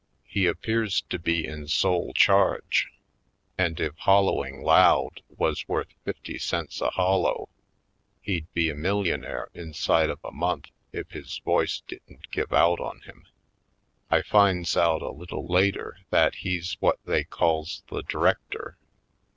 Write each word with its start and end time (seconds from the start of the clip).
He 0.25 0.47
appears 0.47 1.01
to 1.11 1.19
be 1.19 1.45
in 1.45 1.67
sole 1.67 2.11
charge; 2.15 2.87
and 3.55 3.79
if 3.79 3.95
hollowing 3.97 4.63
loud 4.63 5.21
was 5.37 5.67
worth 5.67 5.89
fifty 6.03 6.39
cents 6.39 6.81
a 6.81 6.89
hollow 6.89 7.49
he'd 8.23 8.51
be 8.55 8.71
a 8.71 8.75
millionaire 8.75 9.49
inside 9.53 10.09
of 10.09 10.17
a 10.23 10.31
month 10.31 10.71
if 10.91 11.11
his 11.11 11.37
voice 11.45 11.83
didn't 11.87 12.31
give 12.31 12.51
out 12.51 12.79
on 12.79 13.01
him. 13.01 13.27
I 14.09 14.23
finds 14.23 14.75
out 14.75 15.03
a 15.03 15.11
little 15.11 15.45
later 15.45 15.99
that 16.09 16.33
he's 16.37 16.77
what 16.79 16.97
they 17.05 17.23
calls 17.23 17.83
the 17.91 18.01
director. 18.01 18.79